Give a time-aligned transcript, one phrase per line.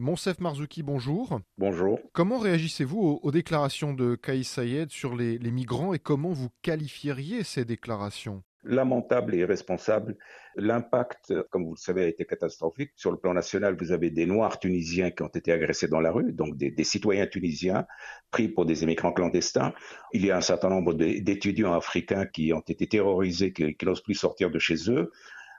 [0.00, 1.40] Monsef Marzouki, bonjour.
[1.58, 2.00] Bonjour.
[2.12, 7.66] Comment réagissez-vous aux, déclarations de Kais Sayed sur les, migrants et comment vous qualifieriez ces
[7.66, 8.42] déclarations?
[8.64, 10.16] Lamentable et irresponsable.
[10.56, 12.92] L'impact, comme vous le savez, a été catastrophique.
[12.96, 16.12] Sur le plan national, vous avez des Noirs tunisiens qui ont été agressés dans la
[16.12, 17.86] rue, donc des, citoyens tunisiens
[18.30, 19.74] pris pour des immigrants clandestins.
[20.14, 24.02] Il y a un certain nombre d'étudiants africains qui ont été terrorisés, qui, qui n'osent
[24.02, 25.10] plus sortir de chez eux.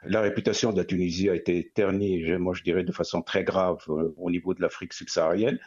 [0.03, 3.83] La réputation de la Tunisie a été ternie, moi je dirais, de façon très grave
[3.89, 5.59] euh, au niveau de l'Afrique subsaharienne.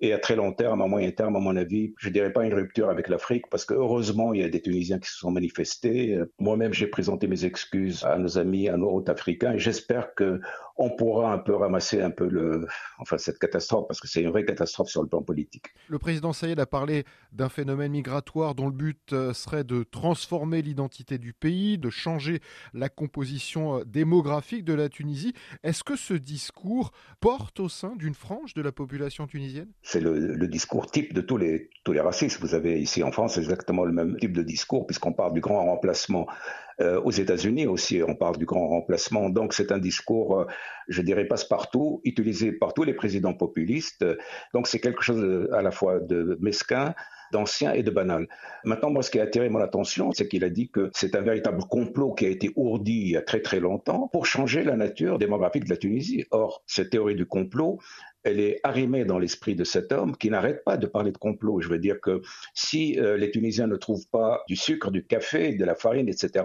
[0.00, 2.54] Et à très long terme, à moyen terme, à mon avis, je dirais pas une
[2.54, 6.18] rupture avec l'Afrique, parce que heureusement, il y a des Tunisiens qui se sont manifestés.
[6.38, 10.40] Moi-même, j'ai présenté mes excuses à nos amis, à nos hôtes africains, et j'espère que
[10.76, 12.66] on pourra un peu ramasser un peu le,
[12.98, 15.66] enfin, cette catastrophe, parce que c'est une vraie catastrophe sur le plan politique.
[15.88, 20.62] Le président Sayed a parlé d'un phénomène migratoire dont le but euh, serait de transformer
[20.62, 22.40] l'identité du pays, de changer
[22.74, 25.34] la composition euh, démographique de la Tunisie.
[25.62, 29.70] Est-ce que ce discours porte au sein d'une frange de la population tunisienne?
[29.82, 32.40] C'est le, discours type de tous les, tous les racistes.
[32.40, 35.64] Vous avez ici en France exactement le même type de discours, puisqu'on parle du grand
[35.64, 36.26] remplacement.
[36.80, 39.28] Euh, aux États-Unis aussi, on parle du grand remplacement.
[39.28, 40.46] Donc c'est un discours, euh,
[40.88, 44.04] je dirais, passe-partout, utilisé par tous les présidents populistes.
[44.54, 46.94] Donc c'est quelque chose à la fois de mesquin,
[47.32, 48.28] d'ancien et de banal.
[48.64, 51.22] Maintenant, moi, ce qui a attiré mon attention, c'est qu'il a dit que c'est un
[51.22, 54.76] véritable complot qui a été ourdi il y a très très longtemps pour changer la
[54.76, 56.26] nature démographique de la Tunisie.
[56.30, 57.80] Or, cette théorie du complot,
[58.24, 61.60] elle est arrimée dans l'esprit de cet homme qui n'arrête pas de parler de complot.
[61.60, 62.22] Je veux dire que
[62.54, 66.44] si euh, les Tunisiens ne trouvent pas du sucre, du café, de la farine, etc.,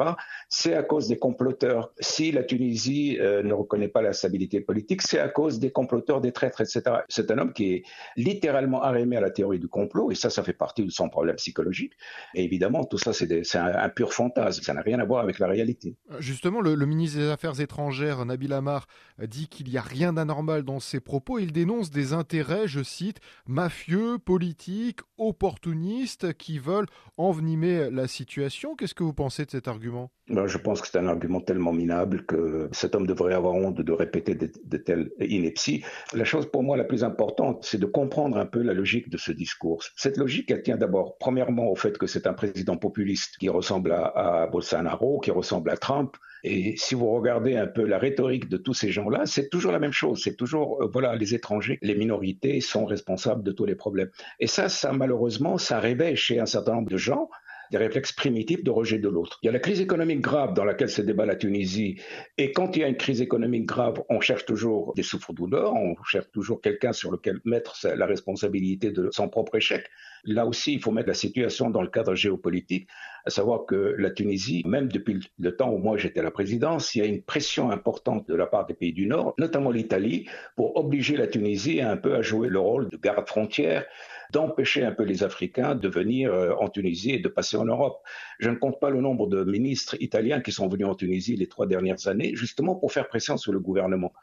[0.50, 1.92] c'est à cause des comploteurs.
[2.00, 6.22] Si la Tunisie euh, ne reconnaît pas la stabilité politique, c'est à cause des comploteurs,
[6.22, 6.82] des traîtres, etc.
[7.10, 7.84] C'est un homme qui est
[8.16, 11.36] littéralement arrimé à la théorie du complot, et ça, ça fait partie de son problème
[11.36, 11.94] psychologique.
[12.34, 14.64] Et évidemment, tout ça, c'est un, pur fantasme.
[14.64, 15.96] Ça n'a rien à voir avec la réalité.
[16.20, 18.88] Justement, le, ministre des Affaires étrangères, Nabil Amar,
[19.22, 21.40] dit qu'il n'y a rien d'anormal dans ses propos.
[21.40, 26.88] Il dénonce des intérêts, je cite, mafieux, politiques, opportunistes qui veulent
[27.18, 28.76] envenimer la situation.
[28.76, 30.10] Qu'est-ce que vous pensez de cet argument?
[30.30, 33.82] Ben, Je pense que c'est un argument tellement minable que cet homme devrait avoir honte
[33.82, 35.84] de répéter de, telles inepties.
[36.14, 39.18] La chose pour moi la plus importante, c'est de comprendre un peu la logique de
[39.18, 39.84] ce discours.
[39.96, 43.92] Cette logique, elle tient d'abord, premièrement, au fait que c'est un président populiste qui ressemble
[43.92, 48.48] à, à Bolsonaro, qui ressemble à Trump, et si vous regardez un peu la rhétorique
[48.48, 50.22] de tous ces gens-là, c'est toujours la même chose.
[50.24, 54.10] C'est toujours, euh, voilà, les étrangers, les minorités sont responsables de tous les problèmes.
[54.40, 57.30] Et ça, ça malheureusement, ça réveille chez un certain nombre de gens
[57.72, 59.40] des réflexes primitifs de rejet de l'autre.
[59.42, 62.00] Il y a la crise économique grave dans laquelle se débat la Tunisie.
[62.38, 65.96] Et quand il y a une crise économique grave, on cherche toujours des souffres-douleurs, on
[66.04, 69.86] cherche toujours quelqu'un sur lequel mettre la responsabilité de son propre échec.
[70.24, 72.88] Là aussi, il faut mettre la situation dans le cadre géopolitique,
[73.26, 76.96] à savoir que la Tunisie, même depuis le temps où moi j'étais à la présidence,
[76.96, 80.28] il y a une pression importante de la part des pays du Nord, notamment l'Italie,
[80.56, 83.86] pour obliger la Tunisie un peu à jouer le rôle de garde frontière
[84.32, 88.02] d'empêcher un peu les Africains de venir euh, en Tunisie et de passer en Europe.
[88.40, 91.48] Je ne compte pas le nombre de ministres italiens qui sont venus en Tunisie les
[91.48, 94.14] trois dernières années, justement pour faire pression sur le gouvernement.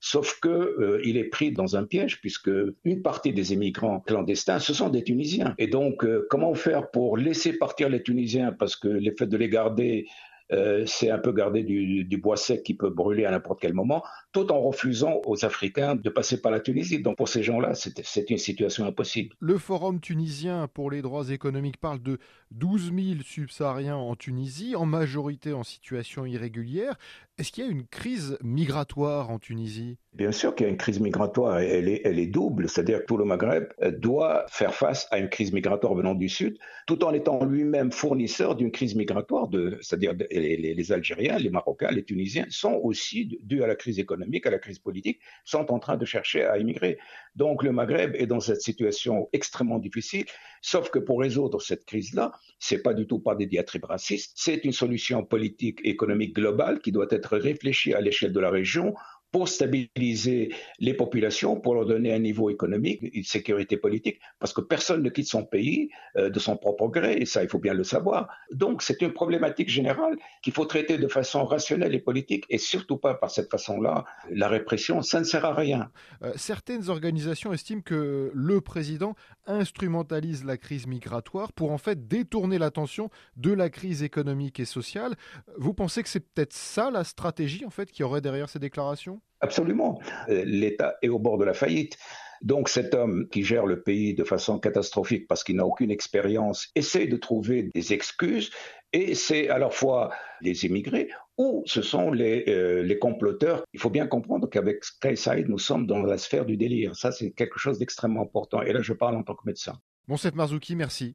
[0.00, 2.50] Sauf que euh, il est pris dans un piège puisque
[2.84, 5.54] une partie des immigrants clandestins, ce sont des Tunisiens.
[5.56, 9.36] Et donc, euh, comment faire pour laisser partir les Tunisiens parce que le fait de
[9.36, 10.06] les garder
[10.52, 14.02] euh, c'est un peu garder du, bois sec qui peut brûler à n'importe quel moment,
[14.32, 17.00] tout en refusant aux Africains de passer par la Tunisie.
[17.00, 19.34] Donc pour ces gens-là, c'est une situation impossible.
[19.40, 22.18] Le Forum tunisien pour les droits économiques parle de
[22.52, 26.96] 12 000 subsahariens en Tunisie, en majorité en situation irrégulière.
[27.36, 29.98] Est-ce qu'il y a une crise migratoire en Tunisie?
[30.12, 31.58] Bien sûr qu'il y a une crise migratoire.
[31.58, 35.28] Elle est, elle est double, c'est-à-dire que tout le Maghreb doit faire face à une
[35.28, 36.56] crise migratoire venant du Sud,
[36.86, 39.48] tout en étant lui-même fournisseur d'une crise migratoire,
[39.80, 44.50] c'est-à-dire les, Algériens, les Marocains, les Tunisiens sont aussi, dus à la crise économique, à
[44.50, 46.98] la crise politique, sont en train de chercher à immigrer.
[47.36, 50.24] Donc le Maghreb est dans cette situation extrêmement difficile,
[50.62, 54.64] sauf que pour résoudre cette crise-là, c'est pas du tout pas des diatribes racistes, c'est
[54.64, 58.94] une solution politique économique globale qui doit être réfléchie à l'échelle de la région
[59.34, 64.60] pour stabiliser les populations, pour leur donner un niveau économique, une sécurité politique, parce que
[64.60, 67.74] personne ne quitte son pays euh, de son propre gré, et ça, il faut bien
[67.74, 68.28] le savoir.
[68.52, 72.96] Donc, c'est une problématique générale qu'il faut traiter de façon rationnelle et politique, et surtout
[72.96, 74.04] pas par cette façon-là.
[74.30, 75.90] La répression, ça ne sert à rien.
[76.22, 79.16] Euh, certaines organisations estiment que le président
[79.48, 85.16] instrumentalise la crise migratoire pour en fait détourner l'attention de la crise économique et sociale.
[85.58, 89.20] Vous pensez que c'est peut-être ça la stratégie en fait qui aurait derrière ces déclarations?
[89.40, 90.00] Absolument.
[90.28, 91.98] Euh, L'État est au bord de la faillite.
[92.42, 96.68] Donc cet homme qui gère le pays de façon catastrophique parce qu'il n'a aucune expérience
[96.74, 98.50] essaie de trouver des excuses
[98.92, 103.64] Et c'est à la fois les immigrés ou ce sont les, euh, les comploteurs.
[103.72, 106.94] Il faut bien comprendre qu'avec Skyside, nous sommes dans la sphère du délire.
[106.94, 108.62] Ça, c'est quelque chose d'extrêmement important.
[108.62, 109.74] Et là, je parle en tant que médecin.
[110.06, 111.12] Monsef Marzouki, merci.